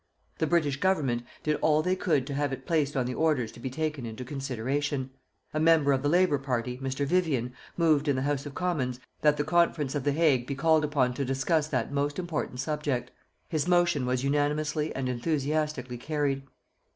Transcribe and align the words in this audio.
The 0.39 0.47
British 0.47 0.79
Government 0.79 1.21
did 1.43 1.57
all 1.61 1.83
they 1.83 1.95
could 1.95 2.25
to 2.25 2.33
have 2.33 2.51
it 2.51 2.65
placed 2.65 2.97
on 2.97 3.05
the 3.05 3.13
orders 3.13 3.51
to 3.51 3.59
be 3.59 3.69
taken 3.69 4.03
into 4.03 4.25
consideration. 4.25 5.11
A 5.53 5.59
member 5.59 5.91
of 5.91 6.01
the 6.01 6.09
Labor 6.09 6.39
Party, 6.39 6.79
Mr. 6.79 7.05
Vivian, 7.05 7.53
moved 7.77 8.07
in 8.07 8.15
the 8.15 8.23
House 8.23 8.47
of 8.47 8.55
Commons, 8.55 8.99
that 9.21 9.37
the 9.37 9.43
Conference 9.43 9.93
of 9.93 10.03
The 10.03 10.13
Hague 10.13 10.47
be 10.47 10.55
called 10.55 10.83
upon 10.83 11.13
to 11.13 11.23
discuss 11.23 11.67
that 11.67 11.91
most 11.91 12.17
important 12.17 12.59
subject. 12.61 13.11
His 13.47 13.67
motion 13.67 14.07
was 14.07 14.23
unanimously 14.23 14.91
and 14.95 15.07
enthusiastically 15.07 15.99
carried. 15.99 16.47